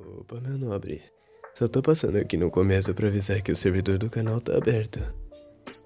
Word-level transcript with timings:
Opa, 0.00 0.40
meu 0.40 0.56
nobre. 0.56 1.02
Só 1.54 1.68
tô 1.68 1.82
passando 1.82 2.16
aqui 2.16 2.36
no 2.36 2.50
começo 2.50 2.94
pra 2.94 3.08
avisar 3.08 3.42
que 3.42 3.52
o 3.52 3.56
servidor 3.56 3.98
do 3.98 4.08
canal 4.08 4.40
tá 4.40 4.56
aberto. 4.56 5.00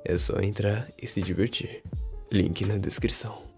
É 0.05 0.17
só 0.17 0.39
entrar 0.41 0.89
e 1.01 1.07
se 1.07 1.21
divertir. 1.21 1.83
Link 2.31 2.65
na 2.65 2.77
descrição. 2.77 3.54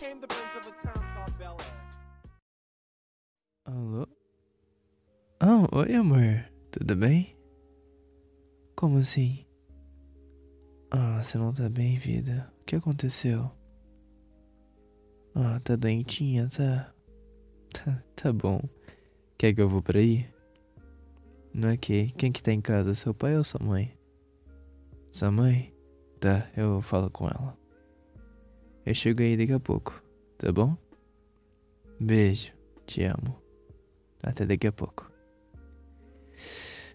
Became 0.00 0.20
the 0.20 0.26
prince 0.26 0.56
of 0.56 0.66
a 0.66 0.70
town 0.82 1.04
called 1.14 1.38
Bel 1.38 1.56
Air. 1.60 1.74
Alô? 3.66 4.06
Ah, 5.38 5.68
oi 5.72 5.94
amor, 5.94 6.50
tudo 6.70 6.96
bem? 6.96 7.36
Como 8.74 8.98
assim? 8.98 9.44
Ah, 10.90 11.22
você 11.22 11.36
não 11.36 11.52
tá 11.52 11.68
bem, 11.68 11.98
vida? 11.98 12.50
O 12.62 12.64
que 12.64 12.76
aconteceu? 12.76 13.50
Ah, 15.34 15.60
tá 15.60 15.76
doentinha, 15.76 16.48
tá? 16.48 16.94
Tá, 17.72 18.02
tá 18.16 18.32
bom. 18.32 18.60
Quer 19.38 19.54
que 19.54 19.62
eu 19.62 19.68
vou 19.68 19.80
por 19.80 19.96
aí? 19.96 20.26
Ok, 21.72 22.12
quem 22.18 22.32
que 22.32 22.42
tá 22.42 22.52
em 22.52 22.60
casa, 22.60 22.96
seu 22.96 23.14
pai 23.14 23.36
ou 23.36 23.44
sua 23.44 23.60
mãe? 23.62 23.96
Sua 25.08 25.30
mãe? 25.30 25.72
Tá, 26.18 26.50
eu 26.56 26.82
falo 26.82 27.08
com 27.10 27.28
ela. 27.28 27.59
Eu 28.90 28.94
chego 28.94 29.22
aí 29.22 29.36
daqui 29.36 29.52
a 29.52 29.60
pouco, 29.60 30.02
tá 30.36 30.50
bom? 30.50 30.76
Beijo, 32.00 32.50
te 32.84 33.04
amo. 33.04 33.40
Até 34.20 34.44
daqui 34.44 34.66
a 34.66 34.72
pouco. 34.72 35.08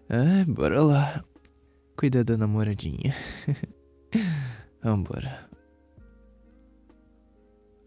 Ah, 0.09 0.43
bora 0.45 0.83
lá. 0.83 1.23
Cuida 1.95 2.21
da 2.21 2.35
namoradinha. 2.35 3.15
Vambora. 4.83 5.49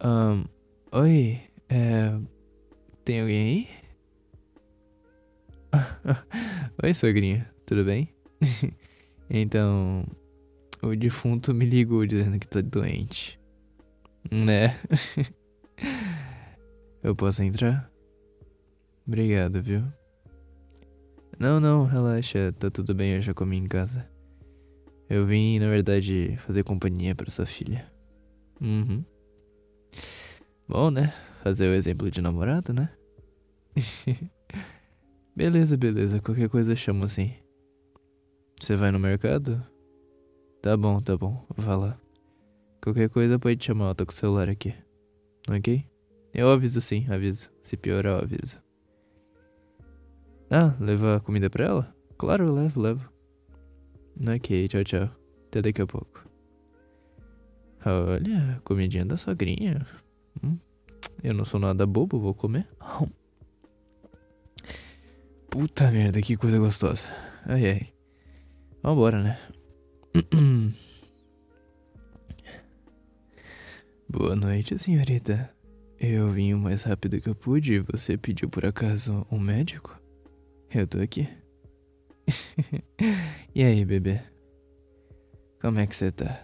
Ahn, 0.01 0.45
oi, 0.91 1.43
é. 1.69 2.19
Tem 3.05 3.21
alguém 3.21 3.43
aí? 3.43 3.69
oi, 6.83 6.95
sogrinha, 6.95 7.47
tudo 7.67 7.85
bem? 7.85 8.09
então, 9.29 10.03
o 10.83 10.97
defunto 10.97 11.53
me 11.53 11.67
ligou 11.67 12.07
dizendo 12.07 12.39
que 12.39 12.49
tá 12.49 12.63
doente. 12.63 13.39
Né? 14.31 14.77
Eu 17.03 17.15
posso 17.15 17.43
entrar? 17.43 17.91
Obrigado, 19.07 19.63
viu? 19.63 19.83
Não, 21.39 21.61
não, 21.61 21.85
relaxa, 21.85 22.53
tá 22.59 22.69
tudo 22.69 22.95
bem, 22.95 23.15
eu 23.15 23.23
já 23.23 23.33
comi 23.33 23.57
em 23.57 23.67
casa. 23.67 24.09
Eu 25.09 25.25
vim, 25.25 25.59
na 25.59 25.69
verdade, 25.69 26.37
fazer 26.39 26.65
companhia 26.65 27.15
pra 27.15 27.31
sua 27.31 27.47
filha. 27.47 27.91
Uhum. 28.61 29.05
Bom, 30.69 30.91
né? 30.91 31.15
Fazer 31.43 31.69
o 31.69 31.75
exemplo 31.75 32.11
de 32.11 32.21
namorado, 32.21 32.75
né? 32.75 32.91
beleza, 35.35 35.77
beleza, 35.77 36.21
qualquer 36.21 36.49
coisa 36.49 36.73
eu 36.73 36.77
chamo 36.77 37.05
assim. 37.05 37.33
Você 38.61 38.75
vai 38.75 38.91
no 38.91 38.99
mercado? 38.99 39.65
Tá 40.61 40.77
bom, 40.77 41.01
tá 41.01 41.17
bom, 41.17 41.47
vá 41.57 41.77
lá. 41.77 42.01
Qualquer 42.83 43.09
coisa 43.09 43.39
pode 43.39 43.65
chamar, 43.65 43.89
eu 43.89 43.95
tô 43.95 44.07
com 44.07 44.13
o 44.13 44.15
celular 44.15 44.49
aqui. 44.49 44.75
Ok? 45.51 45.85
Eu 46.33 46.51
aviso 46.51 46.81
sim, 46.81 47.07
aviso. 47.09 47.51
Se 47.63 47.77
piorar, 47.77 48.19
eu 48.19 48.23
aviso. 48.23 48.63
Ah, 50.51 50.75
levar 50.81 51.21
comida 51.21 51.51
pra 51.51 51.65
ela? 51.65 51.97
Claro, 52.17 52.47
eu 52.47 52.55
levo, 52.55 52.81
levo. 52.81 53.13
Ok, 54.27 54.69
tchau, 54.69 54.85
tchau. 54.85 55.11
Até 55.47 55.63
daqui 55.63 55.83
a 55.83 55.87
pouco. 55.87 56.27
Olha, 57.85 58.61
comidinha 58.65 59.05
da 59.05 59.17
sogrinha. 59.17 59.87
Hum, 60.43 60.59
eu 61.23 61.33
não 61.33 61.45
sou 61.45 61.61
nada 61.61 61.87
bobo, 61.87 62.19
vou 62.19 62.35
comer. 62.35 62.67
Puta 65.51 65.91
merda, 65.91 66.21
que 66.21 66.37
coisa 66.37 66.59
gostosa. 66.59 67.07
Ai, 67.47 67.71
ai. 67.71 67.93
Vambora, 68.83 69.23
né? 69.23 69.39
Boa 74.11 74.35
noite, 74.35 74.79
senhorita. 74.79 75.55
Eu 76.01 76.31
vim 76.31 76.55
o 76.55 76.59
mais 76.59 76.83
rápido 76.83 77.21
que 77.21 77.29
eu 77.29 77.35
pude 77.35 77.75
e 77.75 77.81
você 77.81 78.17
pediu 78.17 78.49
por 78.49 78.65
acaso 78.65 79.27
um 79.31 79.39
médico? 79.39 80.01
Eu 80.75 80.87
tô 80.87 80.99
aqui. 80.99 81.29
e 83.55 83.63
aí, 83.63 83.85
bebê? 83.85 84.19
Como 85.61 85.79
é 85.79 85.87
que 85.87 85.95
você 85.95 86.11
tá? 86.11 86.43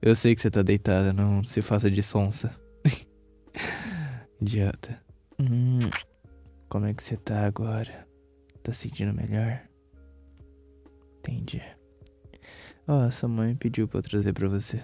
Eu 0.00 0.14
sei 0.14 0.36
que 0.36 0.40
você 0.40 0.48
tá 0.48 0.62
deitada, 0.62 1.12
não 1.12 1.42
se 1.42 1.60
faça 1.60 1.90
de 1.90 2.04
sonsa. 2.04 2.56
Idiota. 4.40 5.02
Hum, 5.40 5.80
como 6.68 6.86
é 6.86 6.94
que 6.94 7.02
você 7.02 7.16
tá 7.16 7.44
agora? 7.44 8.06
Tá 8.62 8.72
sentindo 8.72 9.12
melhor? 9.12 9.60
Entendi. 11.18 11.60
Ó, 12.86 13.10
sua 13.10 13.28
mãe 13.28 13.56
pediu 13.56 13.88
pra 13.88 13.98
eu 13.98 14.02
trazer 14.02 14.32
pra 14.32 14.48
você. 14.48 14.80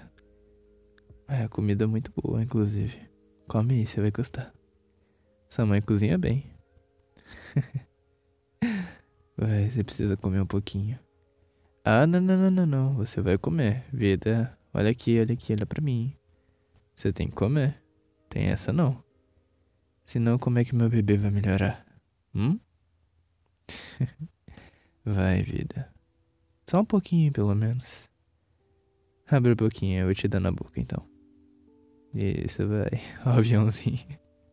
É, 1.28 1.43
a 1.43 1.49
comida 1.49 1.84
é 1.84 1.87
muito 1.87 2.11
boa, 2.16 2.43
inclusive. 2.43 2.99
Come 3.47 3.75
aí, 3.75 3.87
você 3.87 4.00
vai 4.00 4.11
gostar. 4.11 4.50
Sua 5.50 5.66
mãe 5.66 5.83
cozinha 5.83 6.16
bem. 6.16 6.50
Vai, 9.37 9.71
você 9.71 9.84
precisa 9.84 10.16
comer 10.16 10.41
um 10.41 10.47
pouquinho. 10.47 10.99
Ah, 11.84 12.06
não, 12.06 12.21
não, 12.21 12.37
não, 12.37 12.50
não, 12.50 12.66
não. 12.66 12.94
Você 12.94 13.21
vai 13.21 13.39
comer. 13.39 13.84
Vida, 13.93 14.59
olha 14.75 14.91
aqui, 14.91 15.21
olha 15.21 15.33
aqui, 15.33 15.53
olha 15.53 15.65
pra 15.65 15.81
mim. 15.81 16.12
Você 16.97 17.12
tem 17.12 17.28
que 17.28 17.34
comer. 17.34 17.81
Tem 18.28 18.47
essa 18.47 18.72
não. 18.72 19.03
Senão, 20.05 20.39
como 20.39 20.59
é 20.59 20.65
que 20.65 20.75
meu 20.75 20.89
bebê 20.89 21.16
vai 21.16 21.31
melhorar? 21.31 21.87
Hum? 22.34 22.59
vai, 25.05 25.43
vida. 25.43 25.93
Só 26.69 26.81
um 26.81 26.84
pouquinho, 26.84 27.31
pelo 27.31 27.55
menos. 27.55 28.10
Abre 29.31 29.53
um 29.53 29.56
pouquinho, 29.56 30.00
eu 30.00 30.06
vou 30.06 30.15
te 30.15 30.27
dar 30.27 30.41
na 30.41 30.50
boca, 30.50 30.81
então. 30.81 31.17
Isso, 32.14 32.66
vai. 32.66 32.91
Ó, 33.26 33.30
aviãozinho. 33.38 33.98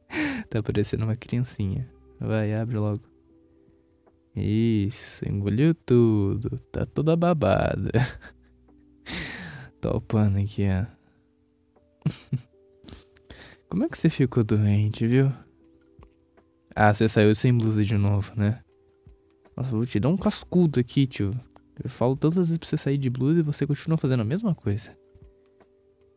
tá 0.49 0.61
parecendo 0.61 1.05
uma 1.05 1.15
criancinha. 1.15 1.89
Vai, 2.19 2.53
abre 2.53 2.77
logo. 2.77 3.01
Isso, 4.35 5.27
engoliu 5.27 5.73
tudo. 5.73 6.59
Tá 6.71 6.85
toda 6.85 7.15
babada. 7.15 7.91
Topando 9.79 10.39
aqui, 10.39 10.65
ó. 10.67 10.85
Como 13.69 13.83
é 13.83 13.89
que 13.89 13.97
você 13.97 14.09
ficou 14.09 14.43
doente, 14.43 15.07
viu? 15.07 15.31
Ah, 16.75 16.93
você 16.93 17.07
saiu 17.07 17.33
sem 17.33 17.57
blusa 17.57 17.83
de 17.83 17.97
novo, 17.97 18.33
né? 18.35 18.61
Nossa, 19.55 19.69
eu 19.71 19.77
vou 19.77 19.85
te 19.85 19.99
dar 19.99 20.09
um 20.09 20.17
cascudo 20.17 20.79
aqui, 20.79 21.07
tio. 21.07 21.31
Eu 21.81 21.89
falo 21.89 22.15
tantas 22.15 22.47
vezes 22.47 22.57
pra 22.57 22.67
você 22.67 22.77
sair 22.77 22.97
de 22.97 23.09
blusa 23.09 23.39
e 23.39 23.43
você 23.43 23.65
continua 23.65 23.97
fazendo 23.97 24.21
a 24.21 24.25
mesma 24.25 24.53
coisa. 24.53 24.97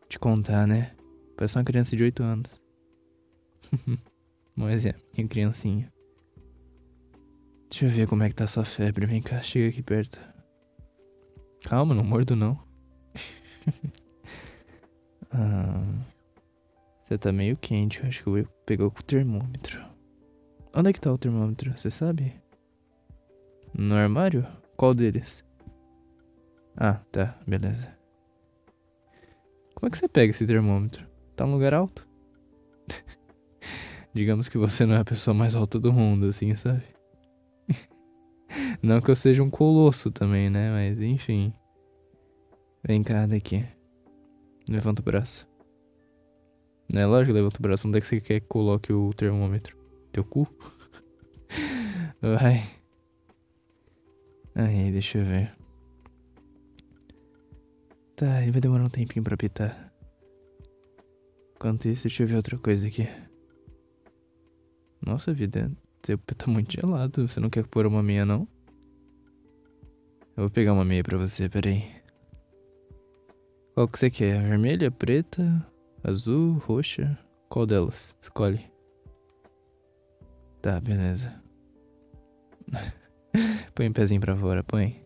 Te 0.09 0.19
contar, 0.19 0.67
né? 0.67 0.91
Parece 1.39 1.57
uma 1.57 1.63
criança 1.63 1.95
de 1.95 2.03
8 2.03 2.21
anos. 2.21 2.61
Mas 4.53 4.85
é, 4.85 4.91
que 5.13 5.25
criancinha. 5.25 5.89
Deixa 7.69 7.85
eu 7.85 7.89
ver 7.89 8.09
como 8.09 8.23
é 8.23 8.27
que 8.27 8.35
tá 8.35 8.45
sua 8.45 8.65
febre. 8.65 9.05
Vem 9.05 9.21
cá, 9.21 9.41
chega 9.41 9.69
aqui 9.69 9.81
perto. 9.81 10.19
Calma, 11.61 11.95
não 11.95 12.03
mordo 12.03 12.35
não. 12.35 12.61
ah, 15.31 15.81
você 17.05 17.17
tá 17.17 17.31
meio 17.31 17.55
quente, 17.55 18.01
eu 18.01 18.09
acho 18.09 18.21
que 18.21 18.27
eu 18.27 18.33
vou 18.33 18.45
pegar 18.65 18.87
o 18.87 18.91
termômetro. 18.91 19.81
Onde 20.75 20.89
é 20.89 20.93
que 20.93 20.99
tá 20.99 21.09
o 21.09 21.17
termômetro, 21.17 21.71
você 21.71 21.89
sabe? 21.89 22.33
No 23.73 23.95
armário? 23.95 24.45
Qual 24.75 24.93
deles? 24.93 25.41
Ah, 26.75 26.95
tá, 27.13 27.39
beleza. 27.47 27.97
Como 29.73 29.87
é 29.87 29.89
que 29.89 29.97
você 29.97 30.09
pega 30.09 30.31
esse 30.31 30.45
termômetro? 30.45 31.08
Tá 31.39 31.45
num 31.45 31.53
lugar 31.53 31.73
alto? 31.73 32.05
Digamos 34.13 34.49
que 34.49 34.57
você 34.57 34.85
não 34.85 34.95
é 34.95 34.99
a 34.99 35.05
pessoa 35.05 35.33
mais 35.33 35.55
alta 35.55 35.79
do 35.79 35.93
mundo, 35.93 36.25
assim, 36.25 36.53
sabe? 36.53 36.83
não 38.83 38.99
que 38.99 39.09
eu 39.09 39.15
seja 39.15 39.41
um 39.41 39.49
colosso 39.49 40.11
também, 40.11 40.49
né? 40.49 40.69
Mas 40.69 40.99
enfim. 40.99 41.53
Vem 42.85 43.01
cá, 43.01 43.25
daqui. 43.25 43.65
Levanta 44.67 45.01
o 45.01 45.05
braço. 45.05 45.47
Não 46.91 46.99
é 46.99 47.05
lógico, 47.05 47.33
levanta 47.33 47.57
o 47.57 47.61
braço. 47.61 47.87
Onde 47.87 47.99
é 47.99 48.01
que 48.01 48.07
você 48.07 48.19
quer 48.19 48.41
que 48.41 48.47
coloque 48.47 48.91
o 48.91 49.13
termômetro? 49.13 49.77
Teu 50.11 50.25
cu? 50.25 50.45
Vai. 52.21 52.69
Aí, 54.55 54.91
deixa 54.91 55.19
eu 55.19 55.23
ver. 55.23 55.55
Tá, 58.17 58.41
ele 58.41 58.51
vai 58.51 58.59
demorar 58.59 58.83
um 58.83 58.89
tempinho 58.89 59.23
pra 59.23 59.35
apitar. 59.35 59.88
Enquanto 61.59 61.89
isso, 61.89 62.03
deixa 62.03 62.23
eu 62.23 62.27
ver 62.27 62.37
outra 62.37 62.57
coisa 62.57 62.87
aqui. 62.87 63.05
Nossa 65.05 65.33
vida, 65.33 65.69
seu 66.01 66.17
pé 66.17 66.33
tá 66.33 66.49
muito 66.49 66.71
gelado. 66.71 67.27
Você 67.27 67.41
não 67.41 67.49
quer 67.49 67.67
pôr 67.67 67.85
uma 67.85 68.01
meia, 68.01 68.25
não? 68.25 68.47
Eu 70.37 70.43
vou 70.43 70.49
pegar 70.49 70.71
uma 70.71 70.85
meia 70.85 71.03
pra 71.03 71.17
você, 71.17 71.49
peraí. 71.49 71.83
Qual 73.73 73.89
que 73.89 73.99
você 73.99 74.09
quer? 74.09 74.41
Vermelha, 74.41 74.89
preta, 74.89 75.43
azul, 76.01 76.53
roxa? 76.59 77.19
Qual 77.49 77.65
delas? 77.65 78.15
Escolhe. 78.21 78.61
Tá, 80.61 80.79
beleza. 80.79 81.43
põe 83.75 83.87
o 83.87 83.89
um 83.89 83.93
pezinho 83.93 84.21
pra 84.21 84.33
fora, 84.33 84.63
põe. 84.63 85.05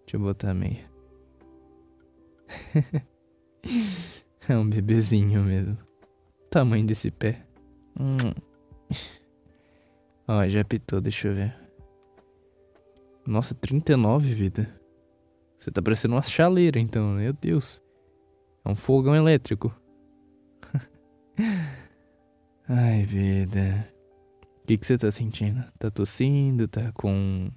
Deixa 0.00 0.16
eu 0.16 0.20
botar 0.20 0.50
a 0.50 0.54
meia. 0.54 0.90
é 4.48 4.56
um 4.56 4.68
bebezinho 4.68 5.42
mesmo. 5.42 5.76
Tamanho 6.50 6.86
desse 6.86 7.10
pé. 7.10 7.44
Hum. 7.98 8.16
Ó, 10.28 10.46
já 10.48 10.60
apitou, 10.60 11.00
deixa 11.00 11.28
eu 11.28 11.34
ver. 11.34 11.54
Nossa, 13.26 13.54
39, 13.54 14.32
vida. 14.32 14.80
Você 15.58 15.70
tá 15.70 15.82
parecendo 15.82 16.14
uma 16.14 16.22
chaleira, 16.22 16.78
então, 16.78 17.14
meu 17.14 17.32
Deus. 17.32 17.82
É 18.64 18.68
um 18.68 18.74
fogão 18.74 19.14
elétrico. 19.14 19.74
Ai, 22.68 23.02
vida. 23.02 23.88
O 24.62 24.66
que, 24.66 24.76
que 24.78 24.86
você 24.86 24.98
tá 24.98 25.10
sentindo? 25.10 25.64
Tá 25.78 25.90
tossindo? 25.90 26.66
Tá 26.66 26.92
com, 26.92 27.50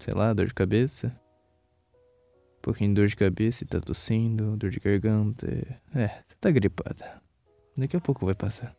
sei 0.00 0.14
lá, 0.14 0.32
dor 0.32 0.46
de 0.46 0.54
cabeça? 0.54 1.16
Um 2.60 2.62
pouquinho 2.62 2.90
de 2.90 2.94
dor 2.96 3.06
de 3.06 3.16
cabeça 3.16 3.64
e 3.64 3.66
tá 3.66 3.80
tossindo, 3.80 4.54
dor 4.54 4.68
de 4.68 4.78
garganta. 4.78 5.46
É, 5.94 6.08
você 6.08 6.36
tá 6.38 6.50
gripada. 6.50 7.22
Daqui 7.74 7.96
a 7.96 8.00
pouco 8.00 8.26
vai 8.26 8.34
passar. 8.34 8.76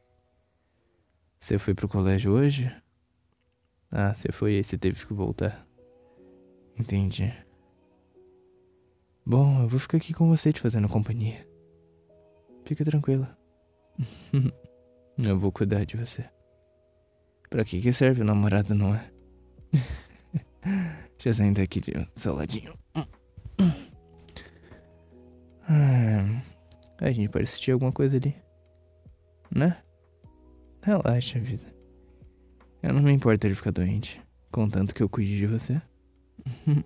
Você 1.39 1.57
foi 1.57 1.73
pro 1.73 1.89
colégio 1.89 2.31
hoje? 2.31 2.71
Ah, 3.91 4.13
você 4.13 4.31
foi 4.31 4.53
e 4.53 4.63
você 4.63 4.77
teve 4.77 5.03
que 5.03 5.13
voltar. 5.13 5.67
Entendi. 6.79 7.33
Bom, 9.25 9.63
eu 9.63 9.67
vou 9.67 9.79
ficar 9.79 9.97
aqui 9.97 10.13
com 10.13 10.29
você 10.29 10.53
te 10.53 10.59
fazendo 10.59 10.87
companhia. 10.87 11.47
Fica 12.63 12.85
tranquila. 12.85 13.35
eu 15.17 15.39
vou 15.39 15.51
cuidar 15.51 15.83
de 15.85 15.97
você. 15.97 16.29
Pra 17.49 17.65
que 17.65 17.81
que 17.81 17.91
serve 17.91 18.21
o 18.21 18.25
namorado, 18.25 18.75
não 18.75 18.93
é? 18.93 19.11
Deixa 21.17 21.29
eu 21.29 21.33
sentar 21.33 21.63
aqui 21.63 21.81
de 21.81 21.91
saladinho. 22.15 22.73
Ah, 25.73 26.43
a 26.97 27.11
gente 27.13 27.29
pode 27.29 27.45
assistir 27.45 27.71
alguma 27.71 27.93
coisa 27.93 28.17
ali. 28.17 28.35
Né? 29.49 29.77
Relaxa, 30.83 31.39
vida. 31.39 31.63
Eu 32.83 32.93
não 32.93 33.01
me 33.01 33.13
importo 33.13 33.47
de 33.47 33.55
ficar 33.55 33.71
doente. 33.71 34.21
Contanto 34.51 34.93
que 34.93 35.01
eu 35.01 35.07
cuide 35.07 35.37
de 35.37 35.47
você. 35.47 35.81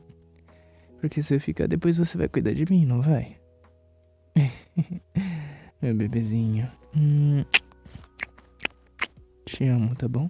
Porque 1.02 1.24
se 1.24 1.34
eu 1.34 1.42
ficar, 1.42 1.68
depois 1.68 1.98
você 1.98 2.16
vai 2.16 2.30
cuidar 2.30 2.54
de 2.54 2.64
mim, 2.70 2.86
não 2.86 3.02
vai? 3.02 3.40
Meu 5.82 5.96
bebezinho. 5.96 6.72
Te 9.46 9.64
amo, 9.66 9.96
tá 9.96 10.08
bom? 10.08 10.30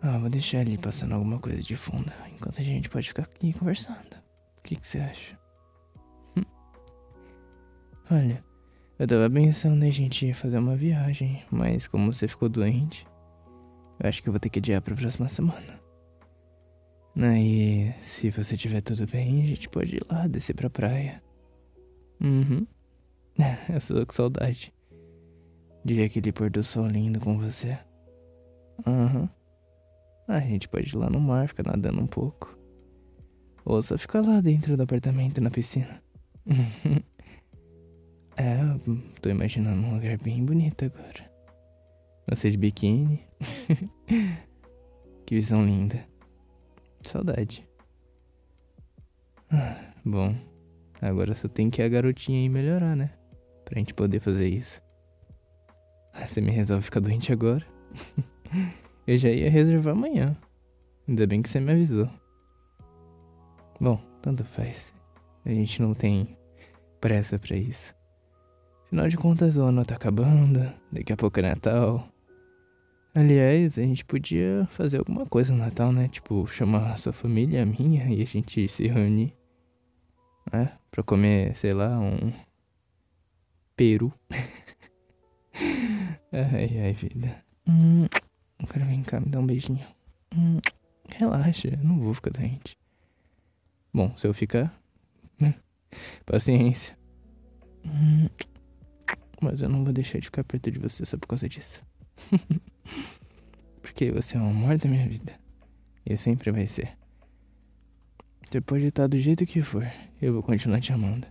Ah, 0.00 0.16
vou 0.18 0.30
deixar 0.30 0.60
ali 0.60 0.78
passando 0.78 1.14
alguma 1.14 1.38
coisa 1.38 1.62
de 1.62 1.76
fundo, 1.76 2.10
enquanto 2.34 2.60
a 2.60 2.64
gente 2.64 2.88
pode 2.88 3.08
ficar 3.08 3.24
aqui 3.24 3.52
conversando. 3.52 4.16
O 4.58 4.62
que, 4.62 4.76
que 4.76 4.86
você 4.86 4.98
acha? 4.98 5.45
Olha, 8.10 8.44
eu 8.98 9.06
tava 9.06 9.28
pensando 9.28 9.84
em 9.84 9.88
a 9.88 9.92
gente 9.92 10.32
fazer 10.32 10.58
uma 10.58 10.76
viagem, 10.76 11.42
mas 11.50 11.88
como 11.88 12.12
você 12.12 12.28
ficou 12.28 12.48
doente, 12.48 13.06
eu 13.98 14.08
acho 14.08 14.22
que 14.22 14.28
eu 14.28 14.32
vou 14.32 14.38
ter 14.38 14.48
que 14.48 14.60
adiar 14.60 14.80
pra 14.80 14.94
próxima 14.94 15.28
semana. 15.28 15.80
Aí, 17.16 17.92
se 18.00 18.30
você 18.30 18.56
tiver 18.56 18.80
tudo 18.80 19.06
bem, 19.06 19.42
a 19.42 19.46
gente 19.46 19.68
pode 19.68 19.96
ir 19.96 20.02
lá, 20.08 20.26
descer 20.28 20.54
pra 20.54 20.70
praia. 20.70 21.22
Uhum. 22.22 22.66
eu 23.72 23.80
sou 23.80 24.04
com 24.06 24.12
saudade. 24.12 24.72
De 25.84 26.02
aquele 26.02 26.30
pôr 26.30 26.50
do 26.50 26.62
sol 26.62 26.86
lindo 26.86 27.18
com 27.18 27.38
você. 27.38 27.78
Aham. 28.86 29.22
Uhum. 29.22 29.28
A 30.28 30.40
gente 30.40 30.68
pode 30.68 30.88
ir 30.88 30.96
lá 30.96 31.08
no 31.08 31.20
mar, 31.20 31.48
ficar 31.48 31.64
nadando 31.64 32.00
um 32.00 32.06
pouco. 32.06 32.58
Ou 33.64 33.80
só 33.82 33.96
ficar 33.96 34.20
lá 34.20 34.40
dentro 34.40 34.76
do 34.76 34.82
apartamento 34.82 35.40
na 35.40 35.50
piscina. 35.50 36.02
é, 38.36 38.58
tô 39.20 39.28
imaginando 39.28 39.86
um 39.86 39.94
lugar 39.94 40.18
bem 40.18 40.44
bonito 40.44 40.84
agora. 40.84 41.30
Você 42.28 42.50
de 42.50 42.58
biquíni. 42.58 43.24
que 45.24 45.34
visão 45.34 45.64
linda. 45.64 46.04
Saudade. 47.02 47.66
Ah, 49.50 49.78
bom, 50.04 50.36
agora 51.00 51.34
só 51.34 51.48
tem 51.48 51.70
que 51.70 51.80
a 51.80 51.88
garotinha 51.88 52.40
aí 52.40 52.48
melhorar, 52.48 52.96
né? 52.96 53.12
Pra 53.64 53.78
gente 53.78 53.94
poder 53.94 54.20
fazer 54.20 54.48
isso. 54.48 54.80
Você 56.14 56.40
me 56.40 56.50
resolve 56.50 56.84
ficar 56.84 57.00
doente 57.00 57.32
agora? 57.32 57.64
Eu 59.06 59.16
já 59.16 59.30
ia 59.30 59.50
reservar 59.50 59.94
amanhã. 59.94 60.36
Ainda 61.08 61.26
bem 61.26 61.40
que 61.40 61.48
você 61.48 61.60
me 61.60 61.72
avisou. 61.72 62.10
Bom, 63.80 64.00
tanto 64.20 64.44
faz. 64.44 64.92
A 65.44 65.50
gente 65.50 65.80
não 65.80 65.94
tem 65.94 66.36
pressa 67.00 67.38
para 67.38 67.56
isso. 67.56 67.95
Afinal 68.86 69.08
de 69.08 69.16
contas, 69.16 69.56
o 69.56 69.62
ano 69.62 69.84
tá 69.84 69.96
acabando, 69.96 70.72
daqui 70.92 71.12
a 71.12 71.16
pouco 71.16 71.40
é 71.40 71.42
Natal. 71.42 72.08
Aliás, 73.12 73.78
a 73.78 73.82
gente 73.82 74.04
podia 74.04 74.68
fazer 74.70 74.98
alguma 74.98 75.26
coisa 75.26 75.52
no 75.52 75.58
Natal, 75.58 75.92
né? 75.92 76.06
Tipo, 76.06 76.46
chamar 76.46 76.92
a 76.92 76.96
sua 76.96 77.12
família, 77.12 77.62
a 77.62 77.66
minha, 77.66 78.08
e 78.08 78.22
a 78.22 78.24
gente 78.24 78.68
se 78.68 78.86
reunir. 78.86 79.34
Né? 80.52 80.72
Pra 80.90 81.02
comer, 81.02 81.56
sei 81.56 81.72
lá, 81.72 81.98
um. 81.98 82.32
Peru. 83.74 84.12
ai, 86.30 86.78
ai, 86.78 86.92
vida. 86.92 87.42
Hum. 87.68 88.06
Agora 88.58 88.84
vem 88.84 89.02
cá, 89.02 89.18
me 89.18 89.26
dá 89.26 89.40
um 89.40 89.46
beijinho. 89.46 89.84
Hum, 90.34 90.60
relaxa, 91.08 91.68
eu 91.68 91.84
não 91.84 91.98
vou 91.98 92.14
ficar 92.14 92.30
doente. 92.30 92.78
Bom, 93.92 94.16
se 94.16 94.26
eu 94.26 94.32
ficar. 94.32 94.78
Né? 95.40 95.54
Paciência. 96.24 96.96
Hum, 97.84 98.28
mas 99.40 99.60
eu 99.62 99.68
não 99.68 99.84
vou 99.84 99.92
deixar 99.92 100.18
de 100.18 100.26
ficar 100.26 100.44
perto 100.44 100.70
de 100.70 100.78
você 100.78 101.04
só 101.04 101.16
por 101.16 101.26
causa 101.26 101.48
disso. 101.48 101.82
Porque 103.82 104.10
você 104.10 104.36
é 104.36 104.40
o 104.40 104.44
amor 104.44 104.78
da 104.78 104.88
minha 104.88 105.06
vida. 105.06 105.34
E 106.04 106.16
sempre 106.16 106.50
vai 106.50 106.66
ser. 106.66 106.96
Você 108.42 108.60
pode 108.60 108.86
estar 108.86 109.06
do 109.06 109.18
jeito 109.18 109.44
que 109.44 109.60
for, 109.60 109.86
eu 110.22 110.32
vou 110.32 110.42
continuar 110.42 110.80
te 110.80 110.92
amando. 110.92 111.26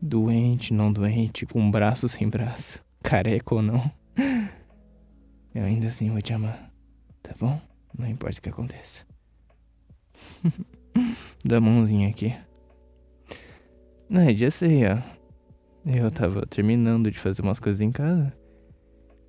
Doente, 0.00 0.74
não 0.74 0.92
doente, 0.92 1.46
com 1.46 1.70
braço 1.70 2.08
sem 2.08 2.28
braço, 2.28 2.80
careca 3.02 3.54
ou 3.54 3.62
não. 3.62 3.90
Eu 5.54 5.62
ainda 5.62 5.86
assim 5.86 6.10
vou 6.10 6.20
te 6.20 6.32
amar, 6.32 6.68
tá 7.22 7.32
bom? 7.38 7.60
Não 7.96 8.08
importa 8.08 8.40
o 8.40 8.42
que 8.42 8.48
aconteça. 8.48 9.06
Dá 11.44 11.60
mãozinha 11.60 12.08
aqui. 12.08 12.34
Não, 14.08 14.34
já 14.34 14.50
sei, 14.50 14.84
ó. 14.86 14.98
Eu 15.86 16.10
tava 16.10 16.46
terminando 16.46 17.10
de 17.10 17.18
fazer 17.18 17.42
umas 17.42 17.58
coisas 17.58 17.82
em 17.82 17.92
casa. 17.92 18.32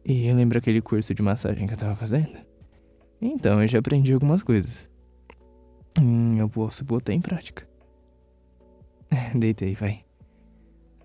E 0.05 0.27
eu 0.27 0.35
lembro 0.35 0.57
aquele 0.57 0.81
curso 0.81 1.13
de 1.13 1.21
massagem 1.21 1.67
que 1.67 1.73
eu 1.73 1.77
tava 1.77 1.95
fazendo. 1.95 2.37
Então 3.21 3.61
eu 3.61 3.67
já 3.67 3.79
aprendi 3.79 4.13
algumas 4.13 4.41
coisas. 4.41 4.89
Hum, 5.99 6.37
eu 6.37 6.47
posso 6.47 6.85
botar 6.85 7.13
em 7.13 7.19
prática. 7.19 7.67
Deitei, 9.35 9.75
vai. 9.75 10.05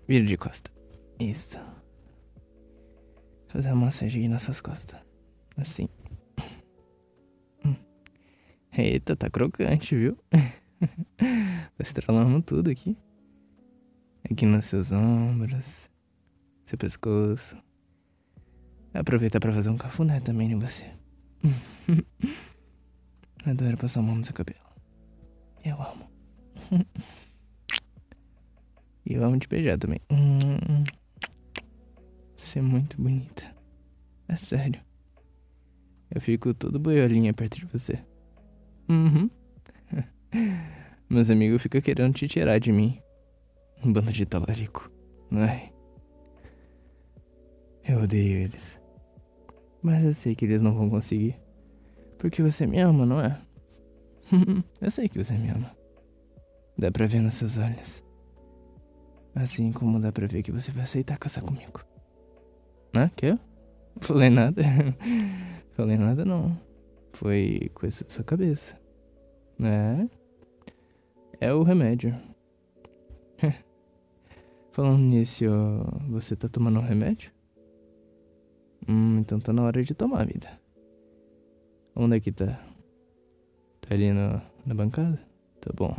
Vira 0.07 0.25
de 0.25 0.37
costa. 0.37 0.71
Isso. 1.19 1.59
Fazer 3.49 3.69
uma 3.69 3.87
massagem 3.87 4.21
aqui 4.21 4.29
nas 4.29 4.43
suas 4.43 4.61
costas. 4.61 5.05
Assim. 5.57 5.89
Hum. 7.65 7.75
Eita, 8.77 9.17
tá 9.17 9.29
crocante, 9.29 9.95
viu? 9.97 10.17
tá 10.31 11.83
estralando 11.83 12.41
tudo 12.41 12.69
aqui. 12.69 12.95
Aqui 14.29 14.45
nos 14.45 14.65
seus 14.65 14.91
ombros, 14.91 15.89
seu 16.65 16.77
pescoço. 16.77 17.57
Aproveitar 18.93 19.39
para 19.39 19.53
fazer 19.53 19.69
um 19.69 19.77
cafuné 19.77 20.19
também 20.19 20.51
em 20.51 20.59
você. 20.59 20.91
Adoro 23.45 23.77
passar 23.77 24.01
a 24.01 24.03
mão 24.03 24.15
no 24.15 24.25
seu 24.25 24.33
cabelo. 24.33 24.59
Eu 25.63 25.81
amo. 25.81 26.09
E 29.03 29.15
eu 29.15 29.23
amo 29.23 29.37
te 29.39 29.47
beijar 29.47 29.77
também. 29.77 29.99
Você 32.37 32.59
é 32.59 32.61
muito 32.61 33.01
bonita. 33.01 33.43
É 34.27 34.35
sério. 34.35 34.79
Eu 36.09 36.21
fico 36.21 36.53
todo 36.53 36.79
boiolinha 36.79 37.33
perto 37.33 37.59
de 37.59 37.65
você. 37.65 37.99
Uhum. 38.87 39.29
Meus 41.09 41.29
amigos 41.29 41.61
ficam 41.61 41.81
querendo 41.81 42.13
te 42.13 42.27
tirar 42.27 42.59
de 42.59 42.71
mim. 42.71 43.01
Um 43.83 43.91
bando 43.91 44.11
de 44.11 44.25
talarico. 44.25 44.91
Ai. 45.31 45.71
Eu 47.87 48.03
odeio 48.03 48.43
eles. 48.43 48.79
Mas 49.81 50.03
eu 50.03 50.13
sei 50.13 50.35
que 50.35 50.45
eles 50.45 50.61
não 50.61 50.73
vão 50.73 50.89
conseguir. 50.89 51.39
Porque 52.19 52.43
você 52.43 52.67
me 52.67 52.79
ama, 52.79 53.05
não 53.05 53.19
é? 53.19 53.41
eu 54.79 54.91
sei 54.91 55.09
que 55.09 55.17
você 55.17 55.33
me 55.33 55.49
ama. 55.49 55.75
Dá 56.77 56.91
pra 56.91 57.07
ver 57.07 57.21
nos 57.21 57.33
seus 57.33 57.57
olhos. 57.57 58.03
Assim 59.33 59.71
como 59.71 59.99
dá 59.99 60.11
pra 60.11 60.27
ver 60.27 60.43
que 60.43 60.51
você 60.51 60.71
vai 60.71 60.83
aceitar 60.83 61.17
casar 61.17 61.41
comigo. 61.41 61.81
Hã? 62.93 63.09
Que? 63.09 63.37
Falei 63.99 64.29
nada. 64.29 64.61
Falei 65.73 65.97
nada 65.97 66.23
não. 66.23 66.59
Foi 67.13 67.71
coisa 67.73 68.03
da 68.03 68.09
sua 68.09 68.23
cabeça. 68.23 68.79
É. 69.59 70.07
É 71.39 71.53
o 71.53 71.63
remédio. 71.63 72.15
Falando 74.71 74.99
nisso, 74.99 75.43
você 76.09 76.33
tá 76.33 76.47
tomando 76.47 76.79
um 76.79 76.83
remédio? 76.83 77.31
Hum, 78.87 79.19
então 79.19 79.37
tá 79.37 79.51
na 79.51 79.63
hora 79.63 79.83
de 79.83 79.93
tomar, 79.93 80.25
vida. 80.25 80.49
Onde 81.93 82.15
é 82.15 82.19
que 82.21 82.31
tá? 82.31 82.57
Tá 83.81 83.93
ali 83.93 84.13
no, 84.13 84.41
na 84.65 84.73
bancada? 84.73 85.19
Tá 85.59 85.71
bom. 85.75 85.93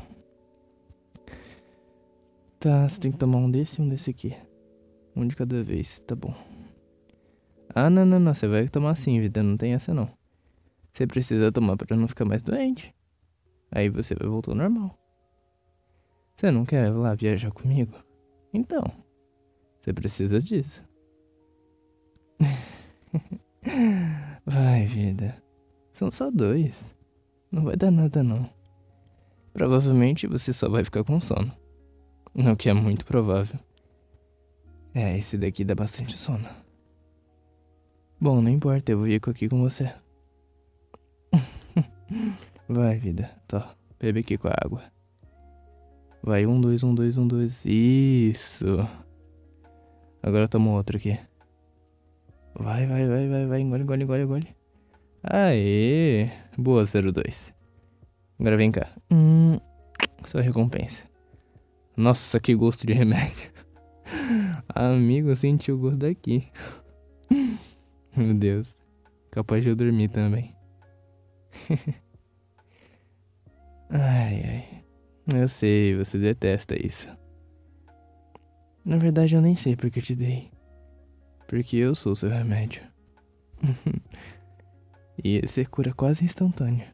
Tá, 2.59 2.88
você 2.88 2.99
tem 2.99 3.12
que 3.12 3.19
tomar 3.19 3.38
um 3.38 3.50
desse 3.50 3.81
e 3.81 3.85
um 3.85 3.88
desse 3.88 4.09
aqui. 4.09 4.35
Um 5.14 5.26
de 5.26 5.37
cada 5.37 5.62
vez, 5.62 5.99
tá 6.07 6.14
bom. 6.14 6.35
Ah, 7.75 7.91
não, 7.91 8.07
não, 8.07 8.19
não. 8.19 8.35
Você 8.35 8.49
vai 8.49 8.67
tomar 8.69 8.91
assim, 8.91 9.21
vida. 9.21 9.43
Não 9.43 9.57
tem 9.57 9.75
essa 9.75 9.93
não. 9.93 10.09
Você 10.93 11.07
precisa 11.07 11.52
tomar 11.52 11.76
para 11.76 11.95
não 11.95 12.09
ficar 12.09 12.25
mais 12.25 12.43
doente. 12.43 12.95
Aí 13.71 13.91
você 13.91 14.14
vai 14.14 14.29
voltar 14.29 14.52
ao 14.52 14.57
normal. 14.57 14.99
Você 16.35 16.50
não 16.50 16.64
quer 16.64 16.91
lá 16.91 17.14
viajar 17.14 17.50
comigo? 17.50 17.93
Então, 18.52 18.82
você 19.80 19.92
precisa 19.92 20.40
disso. 20.40 20.82
vai, 24.44 24.87
vida. 24.87 25.42
São 25.92 26.11
só 26.11 26.30
dois. 26.30 26.94
Não 27.50 27.64
vai 27.64 27.76
dar 27.76 27.90
nada 27.90 28.23
não. 28.23 28.49
Provavelmente 29.52 30.26
você 30.26 30.52
só 30.52 30.68
vai 30.68 30.85
ficar 30.85 31.04
com 31.04 31.21
sono. 31.21 31.52
O 32.35 32.56
que 32.56 32.71
é 32.71 32.73
muito 32.73 33.04
provável. 33.04 33.59
É, 34.94 35.18
esse 35.18 35.37
daqui 35.37 35.64
dá 35.64 35.75
bastante 35.75 36.16
sono. 36.16 36.49
Bom, 38.21 38.40
não 38.40 38.50
importa, 38.50 38.92
eu 38.92 38.99
vou 38.99 39.09
ir 39.09 39.16
aqui 39.16 39.49
com 39.49 39.61
você. 39.61 39.92
Vai, 42.68 42.99
vida. 42.99 43.25
Tá, 43.49 43.75
bebe 43.99 44.21
aqui 44.21 44.38
com 44.38 44.49
a 44.49 44.54
água. 44.62 44.91
Vai, 46.23 46.47
um, 46.47 46.61
dois, 46.61 46.85
um, 46.85 46.95
dois, 46.95 47.19
um, 47.19 47.26
dois. 47.26 47.67
Isso. 47.67 48.67
Agora 50.23 50.47
toma 50.47 50.71
outro 50.71 50.97
aqui. 50.97 51.19
Vai, 52.55 52.87
vai, 52.87 53.09
vai, 53.09 53.29
vai, 53.29 53.47
vai. 53.47 53.61
Engole, 53.61 53.83
engole, 53.83 54.02
engole, 54.05 54.23
engole. 54.23 54.49
Aê. 55.25 56.31
Boa, 56.57 56.85
02. 56.85 57.52
Agora 58.38 58.57
vem 58.57 58.71
cá. 58.71 58.88
Hum, 59.11 59.59
sua 60.25 60.43
recompensa. 60.43 61.02
Nossa, 61.97 62.38
que 62.38 62.55
gosto 62.55 62.87
de 62.87 62.93
remédio. 62.93 63.50
Amigo, 64.75 65.29
eu 65.29 65.37
senti 65.37 65.73
o 65.73 65.79
gosto 65.79 65.99
daqui. 65.99 66.49
Meu 68.17 68.35
Deus. 68.35 68.79
Capaz 69.31 69.64
de 69.64 69.71
eu 69.71 69.76
dormir 69.76 70.09
também. 70.09 70.55
ai, 73.91 74.43
ai. 74.45 74.82
Eu 75.31 75.49
sei, 75.49 75.95
você 75.97 76.19
detesta 76.19 76.75
isso. 76.75 77.07
Na 78.85 78.97
verdade, 78.97 79.35
eu 79.35 79.41
nem 79.41 79.55
sei 79.55 79.76
porque 79.76 80.00
eu 80.00 80.02
te 80.02 80.14
dei. 80.17 80.50
Porque 81.47 81.76
eu 81.76 81.95
sou 81.95 82.17
seu 82.17 82.29
remédio. 82.29 82.83
e 85.23 85.37
esse 85.37 85.64
cura 85.64 85.93
quase 85.93 86.25
instantâneo. 86.25 86.87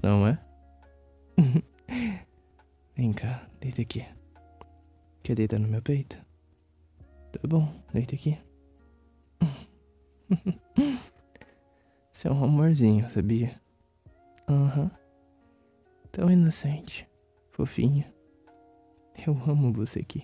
Não 0.00 0.26
é? 0.28 0.38
Vem 2.94 3.12
cá, 3.12 3.48
deita 3.60 3.82
aqui. 3.82 4.06
Quer 5.22 5.34
deitar 5.34 5.58
no 5.58 5.66
meu 5.66 5.82
peito? 5.82 6.16
Tá 7.32 7.40
bom, 7.46 7.72
deita 7.92 8.14
aqui. 8.14 8.38
Você 12.12 12.28
é 12.28 12.30
um 12.30 12.44
amorzinho, 12.44 13.08
sabia? 13.08 13.60
Aham. 14.48 14.82
Uhum. 14.82 14.90
Tão 16.10 16.30
inocente, 16.30 17.07
fofinho. 17.58 18.04
Eu 19.26 19.36
amo 19.48 19.72
você 19.72 19.98
aqui. 19.98 20.22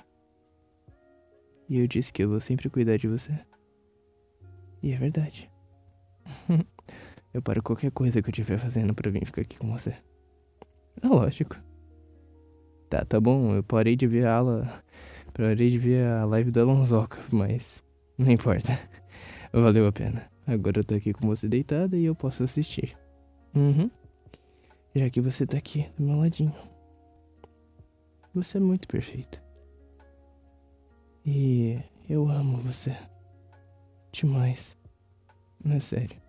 E 1.68 1.80
eu 1.80 1.88
disse 1.88 2.12
que 2.12 2.22
eu 2.22 2.28
vou 2.28 2.40
sempre 2.40 2.70
cuidar 2.70 2.96
de 2.96 3.08
você. 3.08 3.36
E 4.80 4.92
é 4.92 4.96
verdade. 4.96 5.50
eu 7.34 7.42
paro 7.42 7.60
qualquer 7.60 7.90
coisa 7.90 8.22
que 8.22 8.28
eu 8.28 8.30
estiver 8.30 8.56
fazendo 8.56 8.94
para 8.94 9.10
vir 9.10 9.26
ficar 9.26 9.42
aqui 9.42 9.58
com 9.58 9.72
você. 9.72 9.96
É 11.02 11.08
lógico. 11.08 11.56
Tá, 12.88 13.04
tá 13.04 13.20
bom, 13.20 13.56
eu 13.56 13.64
parei 13.64 13.96
de 13.96 14.06
ver 14.06 14.26
a 14.26 14.36
aula. 14.36 14.84
Parei 15.32 15.70
de 15.70 15.78
ver 15.78 16.06
a 16.06 16.24
live 16.26 16.52
do 16.52 16.60
Alonsoca, 16.60 17.18
mas. 17.32 17.82
Não 18.16 18.30
importa. 18.30 18.78
Valeu 19.52 19.88
a 19.88 19.92
pena. 19.92 20.30
Agora 20.46 20.78
eu 20.78 20.84
tô 20.84 20.94
aqui 20.94 21.12
com 21.12 21.26
você 21.26 21.48
deitada 21.48 21.96
e 21.96 22.04
eu 22.04 22.14
posso 22.14 22.44
assistir. 22.44 22.96
Uhum. 23.56 23.90
Já 24.94 25.10
que 25.10 25.20
você 25.20 25.44
tá 25.44 25.56
aqui 25.56 25.90
do 25.98 26.04
meu 26.04 26.18
ladinho. 26.18 26.73
Você 28.34 28.56
é 28.56 28.60
muito 28.60 28.88
perfeita. 28.88 29.40
E 31.24 31.80
eu 32.08 32.28
amo 32.28 32.58
você. 32.58 32.96
Demais. 34.10 34.76
Não 35.64 35.76
é 35.76 35.80
sério. 35.80 36.20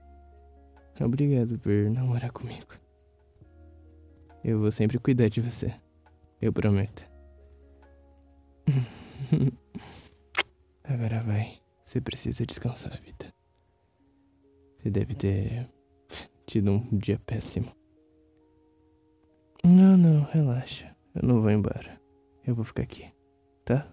Obrigado 1.02 1.58
por 1.60 1.90
namorar 1.90 2.32
comigo. 2.32 2.76
Eu 4.44 4.60
vou 4.60 4.72
sempre 4.72 5.00
cuidar 5.00 5.30
de 5.30 5.42
você. 5.42 5.74
Eu 6.40 6.54
prometo. 6.54 7.10
Agora 10.84 11.22
vai. 11.22 11.60
Você 11.84 12.00
precisa 12.00 12.46
descansar, 12.46 13.02
vida. 13.02 13.34
Você 14.78 14.92
deve 14.92 15.16
ter 15.16 15.68
tido 16.46 16.72
um 16.72 16.98
dia 16.98 17.20
péssimo. 17.20 17.72
Não, 19.64 19.98
não, 19.98 20.24
relaxa. 20.26 20.95
Eu 21.16 21.28
não 21.28 21.42
vou 21.42 21.50
embora. 21.50 22.00
Eu 22.46 22.54
vou 22.54 22.66
ficar 22.66 22.84
aqui, 22.84 23.10
tá? 23.64 23.92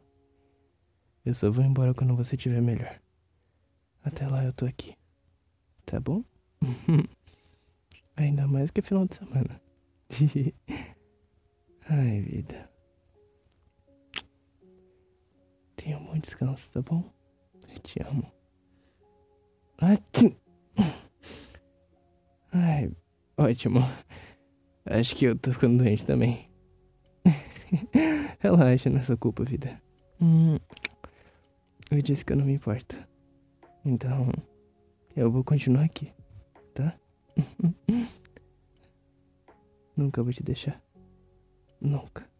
Eu 1.24 1.34
só 1.34 1.50
vou 1.50 1.64
embora 1.64 1.94
quando 1.94 2.16
você 2.16 2.34
estiver 2.34 2.60
melhor. 2.60 3.00
Até 4.02 4.26
lá 4.26 4.44
eu 4.44 4.52
tô 4.52 4.66
aqui. 4.66 4.94
Tá 5.86 6.00
bom? 6.00 6.24
Ainda 8.16 8.48
mais 8.48 8.70
que 8.70 8.82
final 8.82 9.06
de 9.06 9.14
semana. 9.14 9.62
Ai, 11.88 12.20
vida. 12.20 12.68
Tenha 15.76 15.98
um 15.98 16.04
bom 16.06 16.18
descanso, 16.18 16.72
tá 16.72 16.82
bom? 16.82 17.08
Eu 17.68 17.78
te 17.78 18.02
amo. 18.02 18.30
Ai, 22.52 22.92
ótimo. 23.36 23.80
Acho 24.84 25.16
que 25.16 25.26
eu 25.26 25.38
tô 25.38 25.52
ficando 25.52 25.78
doente 25.78 26.04
também. 26.04 26.51
Relaxa 28.40 28.90
nessa 28.90 29.16
culpa, 29.16 29.44
vida. 29.44 29.80
Hum, 30.20 30.58
eu 31.90 32.00
disse 32.02 32.24
que 32.24 32.32
eu 32.32 32.36
não 32.36 32.44
me 32.44 32.54
importo. 32.54 32.96
Então, 33.84 34.30
eu 35.16 35.30
vou 35.30 35.42
continuar 35.42 35.84
aqui, 35.84 36.12
tá? 36.74 36.94
Nunca 39.96 40.22
vou 40.22 40.32
te 40.32 40.42
deixar. 40.42 40.80
Nunca. 41.80 42.31